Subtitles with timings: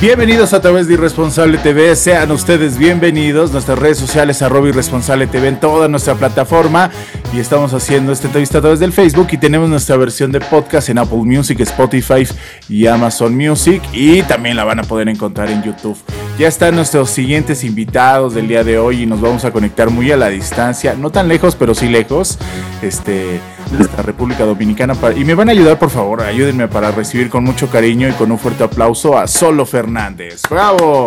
[0.00, 5.48] Bienvenidos a través de Irresponsable TV, sean ustedes bienvenidos, nuestras redes sociales arroba Irresponsable TV
[5.48, 6.90] en toda nuestra plataforma.
[7.32, 10.90] Y estamos haciendo esta entrevista a través del Facebook y tenemos nuestra versión de podcast
[10.90, 12.26] en Apple Music, Spotify
[12.68, 13.82] y Amazon Music.
[13.92, 15.96] Y también la van a poder encontrar en YouTube.
[16.36, 20.10] Ya están nuestros siguientes invitados del día de hoy y nos vamos a conectar muy
[20.10, 22.40] a la distancia, no tan lejos pero sí lejos,
[22.82, 23.38] este,
[23.70, 27.70] de República Dominicana y me van a ayudar por favor, ayúdenme para recibir con mucho
[27.70, 30.42] cariño y con un fuerte aplauso a Solo Fernández.
[30.50, 31.06] ¡Bravo!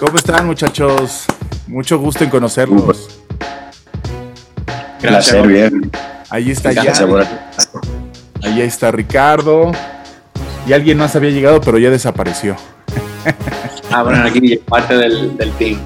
[0.00, 1.26] ¿Cómo están muchachos?
[1.68, 3.20] Mucho gusto en conocerlos.
[5.00, 5.46] Gracias.
[5.46, 5.88] bien.
[6.30, 6.92] Ahí está ya.
[8.42, 9.70] Ahí está Ricardo.
[10.66, 12.56] Y alguien más había llegado, pero ya desapareció.
[13.90, 15.78] Ah, bueno, aquí parte del, del team.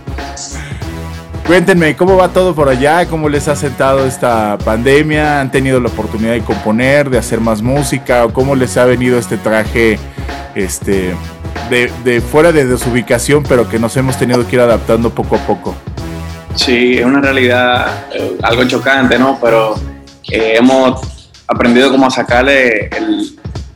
[1.46, 3.06] Cuéntenme, ¿cómo va todo por allá?
[3.06, 5.40] ¿Cómo les ha sentado esta pandemia?
[5.40, 8.24] ¿Han tenido la oportunidad de componer, de hacer más música?
[8.24, 9.96] ¿O cómo les ha venido este traje
[10.56, 11.14] este,
[11.70, 15.76] de, fuera de desubicación, pero que nos hemos tenido que ir adaptando poco a poco?
[16.56, 19.38] Sí, es una realidad eh, algo chocante, ¿no?
[19.40, 19.76] Pero
[20.28, 22.90] eh, hemos aprendido cómo sacarle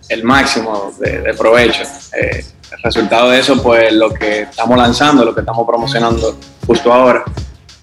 [0.08, 1.84] el, máximo de, provecho.
[2.20, 6.36] Eh, el resultado de eso, pues lo que estamos lanzando, lo que estamos promocionando
[6.66, 7.25] justo ahora.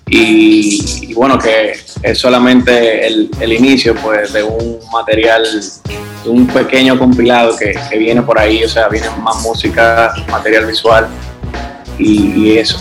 [0.09, 5.44] Y, bueno, que es solamente el, inicio pues, de un material,
[6.24, 11.08] de un pequeño compilado que, viene por ahí, o sea, viene más música, material visual
[12.00, 12.80] y, eso.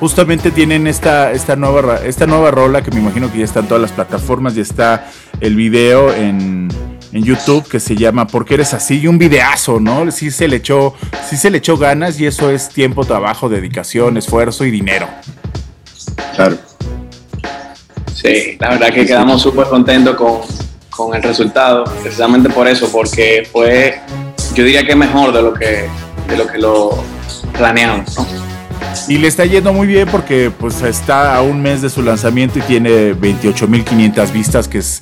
[0.00, 3.66] Justamente tienen esta, esta, nueva, esta nueva rola que me imagino que ya está en
[3.66, 5.08] todas las plataformas y está
[5.40, 6.68] el video en,
[7.12, 9.00] en YouTube que se llama ¿Por qué eres así?
[9.00, 10.10] y un videazo, ¿no?
[10.10, 10.94] Sí se le echó,
[11.28, 15.08] sí se le echó ganas y eso es tiempo, trabajo, dedicación, esfuerzo y dinero.
[16.34, 16.56] Claro.
[18.14, 20.40] Sí, la verdad que quedamos súper contentos con,
[20.90, 24.00] con, el resultado, precisamente por eso, porque fue,
[24.54, 25.88] yo diría que mejor de lo que,
[26.28, 27.04] de lo, que lo
[27.56, 28.26] planeamos, ¿no?
[29.08, 32.58] Y le está yendo muy bien porque pues está a un mes de su lanzamiento
[32.58, 35.00] y tiene 28.500 vistas, que es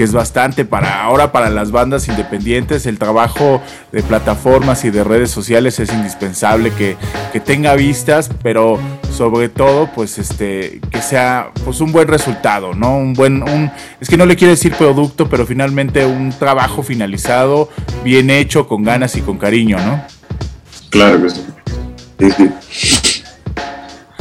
[0.00, 2.86] que es bastante para ahora para las bandas independientes.
[2.86, 3.60] El trabajo
[3.92, 6.96] de plataformas y de redes sociales es indispensable que,
[7.44, 8.78] tenga vistas, pero
[9.12, 12.96] sobre todo, pues este, que sea pues un buen resultado, ¿no?
[12.96, 17.68] Un buen, un, es que no le quiero decir producto, pero finalmente un trabajo finalizado,
[18.02, 20.02] bien hecho, con ganas y con cariño, ¿no?
[20.88, 22.99] Claro que sí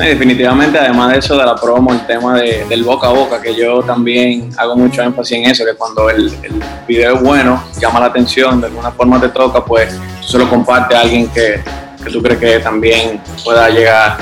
[0.08, 3.56] definitivamente, además de eso, de la promo, el tema de, del boca a boca, que
[3.56, 8.00] yo también hago mucho énfasis en eso, que cuando el, el video es bueno, llama
[8.00, 11.62] la atención, de alguna forma te toca, pues tú se lo comparte a alguien que,
[12.04, 14.18] que tú crees que también pueda llegar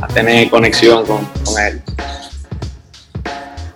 [0.00, 1.82] a tener conexión con, con él.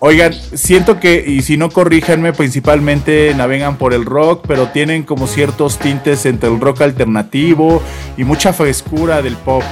[0.02, 5.26] Oigan, siento que, y si no corríjanme, principalmente navegan por el rock, pero tienen como
[5.26, 7.82] ciertos tintes entre el rock alternativo
[8.16, 9.62] y mucha frescura del pop.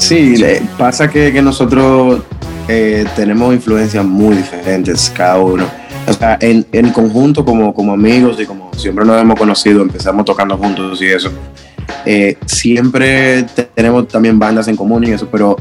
[0.00, 0.42] Sí,
[0.78, 2.22] pasa que, nosotros
[2.68, 5.66] eh, tenemos influencias muy diferentes cada uno.
[6.08, 10.24] O sea, en, en conjunto como, como amigos y como siempre nos hemos conocido, empezamos
[10.24, 11.30] tocando juntos y eso.
[12.06, 13.44] Eh, siempre
[13.74, 15.56] tenemos también bandas en común y eso, pero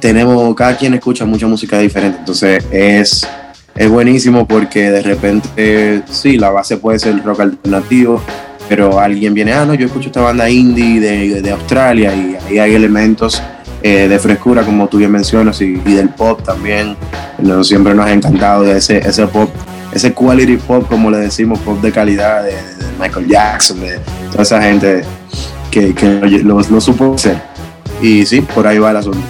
[0.00, 2.18] tenemos, cada quien escucha mucha música diferente.
[2.18, 3.28] Entonces es,
[3.74, 8.22] es buenísimo porque de repente, sí, la base puede ser rock alternativo,
[8.70, 12.58] pero alguien viene, ah, no, yo escucho esta banda indie de, de Australia y ahí
[12.58, 13.40] hay elementos
[13.82, 16.96] eh, de frescura, como tú bien mencionas, y, del pop también.
[17.62, 19.50] siempre nos ha encantado de ese, ese pop,
[19.92, 22.54] ese quality pop, como le decimos, pop de calidad, de,
[22.98, 24.00] Michael Jackson, de
[24.30, 25.02] toda esa gente
[25.70, 25.92] que,
[26.42, 27.40] lo, supo hacer.
[28.00, 29.20] Y sí, por ahí va el asunto.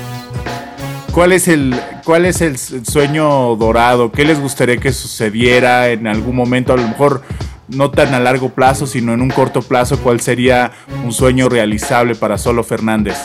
[1.12, 4.12] ¿Cuál es el, cuál es el sueño dorado?
[4.12, 6.72] ¿Qué les gustaría que sucediera en algún momento?
[6.72, 7.22] A lo mejor
[7.68, 9.98] no tan a largo plazo, sino en un corto plazo.
[9.98, 10.72] ¿Cuál sería
[11.04, 13.16] un sueño realizable para Solo Fernández?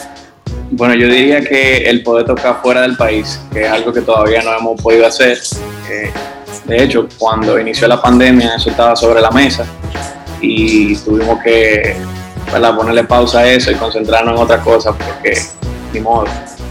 [0.74, 4.42] Bueno, yo diría que el poder tocar fuera del país, que es algo que todavía
[4.42, 5.38] no hemos podido hacer.
[6.66, 9.66] De hecho, cuando inició la pandemia, eso estaba sobre la mesa
[10.40, 11.98] y tuvimos que
[12.76, 15.34] ponerle pausa a eso y concentrarnos en otra cosa porque
[15.94, 16.26] ni modo.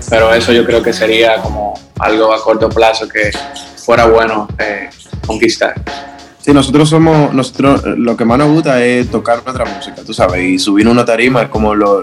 [0.08, 3.30] Pero eso yo creo que sería como algo a corto plazo que
[3.76, 4.88] fuera bueno eh,
[5.26, 5.74] conquistar.
[6.38, 10.42] Sí, nosotros somos, nosotros lo que más nos gusta es tocar nuestra música, tú sabes,
[10.42, 12.02] y subir una tarima es como lo,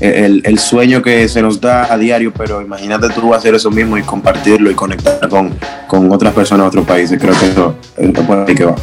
[0.00, 4.02] el, sueño que se nos da a diario, pero imagínate tú hacer eso mismo y
[4.02, 5.54] compartirlo y conectar con,
[5.86, 8.74] con otras personas de otros países, creo que eso es por ahí que va.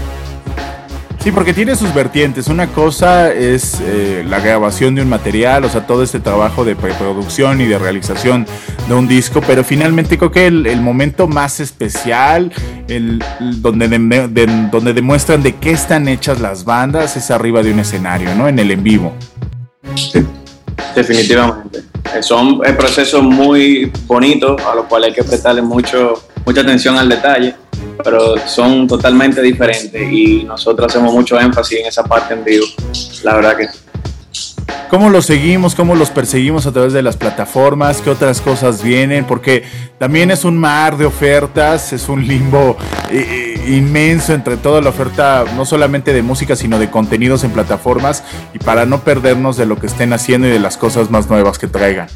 [1.22, 2.48] Sí, porque tiene sus vertientes.
[2.48, 6.78] Una cosa es eh, la grabación de un material, o sea, todo este trabajo de
[6.78, 8.48] preproducción y de realización
[8.88, 12.54] de un disco, pero finalmente creo que el, momento más especial,
[12.88, 13.22] el,
[13.58, 13.90] donde,
[14.72, 18.48] donde demuestran de qué están hechas las bandas, es arriba de un escenario, ¿no?
[18.48, 19.14] En el en vivo.
[19.96, 20.26] Sí.
[20.96, 21.84] Definitivamente.
[22.22, 27.56] Son procesos muy bonitos a los cuales hay que prestarle mucho, mucha atención al detalle
[28.04, 32.66] pero son totalmente diferentes y nosotros hacemos mucho énfasis en esa parte en vivo,
[33.24, 33.68] la verdad que
[34.90, 35.76] ¿Cómo los seguimos?
[35.76, 38.02] ¿Cómo los perseguimos a través de las plataformas?
[38.02, 39.24] ¿Qué otras cosas vienen?
[39.24, 39.64] Porque
[40.00, 42.76] también es un mar de ofertas, es un limbo
[43.12, 47.52] eh, eh, inmenso entre toda la oferta, no solamente de música, sino de contenidos en
[47.52, 51.30] plataformas, y para no perdernos de lo que estén haciendo y de las cosas más
[51.30, 52.08] nuevas que traigan.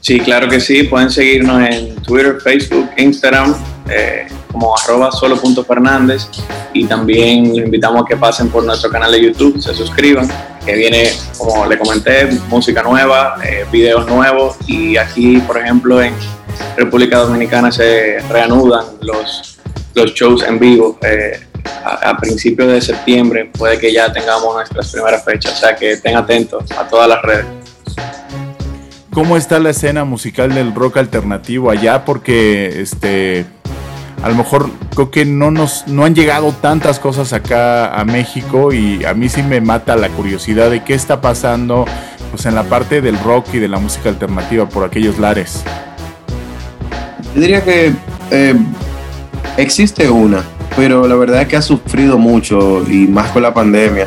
[0.00, 0.82] Sí, claro que sí.
[0.82, 3.54] Pueden seguirnos en Twitter, Facebook, Instagram,
[3.88, 6.28] eh, como arroba solo.fernández.
[6.72, 10.28] Y también les invitamos a que pasen por nuestro canal de YouTube, se suscriban,
[10.64, 14.56] que viene, como le comenté, música nueva, eh, videos nuevos.
[14.66, 16.14] Y aquí, por ejemplo, en
[16.76, 19.58] República Dominicana se reanudan los,
[19.94, 20.98] los shows en vivo.
[21.02, 21.40] Eh,
[21.84, 25.92] a, a, principios de septiembre puede que ya tengamos nuestras primeras fechas, o sea que
[25.92, 27.46] estén atentos a todas las redes
[29.14, 33.46] cómo está la escena musical del rock alternativo allá, porque este
[34.24, 38.72] a lo mejor creo que no nos no han llegado tantas cosas acá a México
[38.72, 41.84] y a mí sí me mata la curiosidad de qué está pasando
[42.30, 45.62] pues en la parte del rock y de la música alternativa por aquellos lares.
[47.34, 47.92] Yo diría que
[48.30, 48.54] eh,
[49.58, 50.42] existe una,
[50.74, 54.06] pero la verdad es que ha sufrido mucho y más con la pandemia.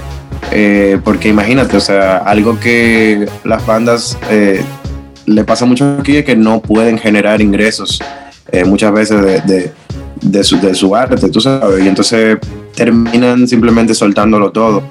[0.52, 4.64] Eh, porque imagínate, o sea, algo que las bandas eh,
[5.28, 8.02] le pasa mucho aquí es que no pueden generar ingresos
[8.66, 9.74] muchas veces de,
[10.44, 12.38] su, de, su, arte, tú sabes, y entonces
[12.75, 14.84] terminan simplemente soltándolo todo.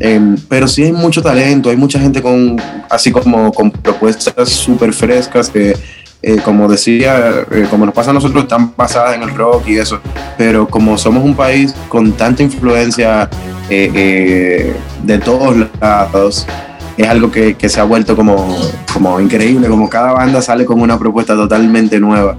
[0.00, 4.92] Em, pero sí hay mucho talento, hay mucha gente con, así como con propuestas súper
[4.92, 5.76] frescas que,
[6.20, 9.78] eh, como decía, eh, como nos pasa a nosotros, están basadas en el rock y
[9.78, 10.00] eso,
[10.36, 13.28] pero como somos un país con tanta influencia
[13.68, 16.46] de todos lados,
[16.96, 18.56] es algo que, que, se ha vuelto como,
[18.92, 22.36] como increíble, como cada banda sale con una propuesta totalmente nueva,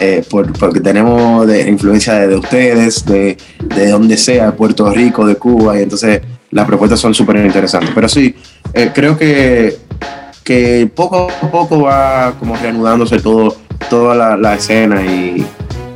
[0.00, 3.36] eh, porque tenemos influencia de, ustedes, de,
[3.74, 6.20] de, donde sea, de Puerto Rico, de Cuba, y entonces
[6.50, 7.90] las propuestas son súper interesantes.
[7.94, 8.34] Pero sí,
[8.72, 9.76] eh, creo que,
[10.44, 13.56] que poco a poco va como reanudándose todo,
[13.90, 15.44] toda la, escena y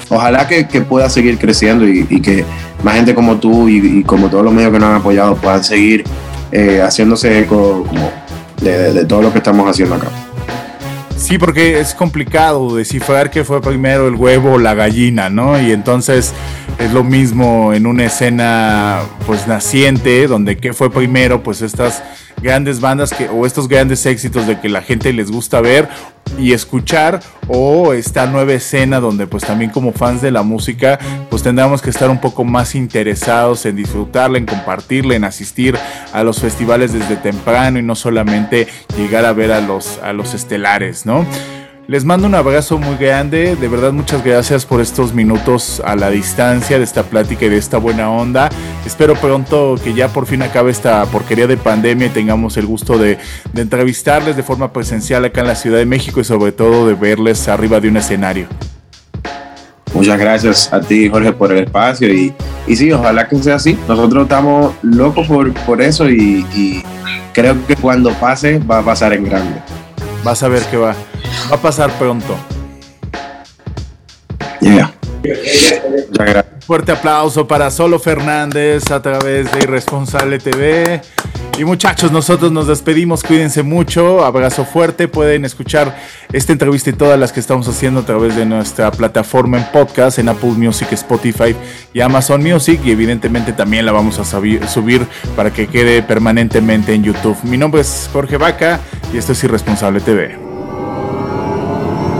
[0.08, 2.44] ojalá que, pueda seguir creciendo y, y, que
[2.82, 5.62] más gente como tú y, y como todos los medios que nos han apoyado puedan
[5.62, 6.04] seguir
[6.52, 7.86] eh, haciéndose eco
[8.60, 10.08] de, todo lo que estamos haciendo acá.
[11.16, 15.60] Sí, porque es complicado descifrar qué fue primero el huevo o la gallina, ¿no?
[15.60, 16.32] Y entonces
[16.78, 22.02] es lo mismo en una escena pues naciente, donde qué fue primero, pues estas
[22.42, 25.88] grandes bandas que, o estos grandes éxitos de que la gente les gusta ver
[26.38, 31.42] y escuchar o esta nueva escena donde pues también como fans de la música pues
[31.42, 35.76] tendremos que estar un poco más interesados en disfrutarla, en compartirla, en asistir
[36.12, 40.34] a los festivales desde temprano y no solamente llegar a ver a los, a los
[40.34, 41.26] estelares, ¿no?
[41.90, 46.08] Les mando un abrazo muy grande, de verdad muchas gracias por estos minutos a la
[46.08, 48.48] distancia de esta plática y de esta buena onda.
[48.86, 52.96] Espero pronto que ya por fin acabe esta porquería de pandemia y tengamos el gusto
[52.96, 53.18] de,
[53.56, 57.48] entrevistarles de forma presencial acá en la Ciudad de México y sobre todo de verles
[57.48, 58.46] arriba de un escenario.
[59.92, 62.06] Muchas gracias a ti, Jorge, por el espacio.
[62.14, 62.32] Y,
[62.68, 63.76] y sí, ojalá que sea así.
[63.88, 66.84] Nosotros estamos locos por, por eso y, y
[67.34, 69.60] creo que cuando pase va a pasar en grande.
[70.22, 70.94] Vas a ver qué va.
[71.48, 72.36] Va a pasar pronto.
[74.60, 74.92] Yeah.
[76.66, 81.00] Fuerte aplauso para Solo Fernández a través de Irresponsable TV.
[81.58, 85.94] Y muchachos, nosotros nos despedimos, cuídense mucho, abrazo fuerte, pueden escuchar
[86.32, 90.18] esta entrevista y todas las que estamos haciendo a través de nuestra plataforma en podcast,
[90.18, 91.54] en Apple Music, Spotify
[91.92, 95.06] y Amazon Music y evidentemente también la vamos a subir
[95.36, 97.36] para que quede permanentemente en YouTube.
[97.42, 98.80] Mi nombre es Jorge Vaca
[99.12, 100.49] y esto es Irresponsable TV.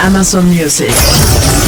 [0.00, 1.67] Amazon Music.